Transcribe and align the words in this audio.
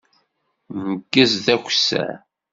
Neggez 0.87 1.31
d 1.45 1.47
akessar. 1.55 2.15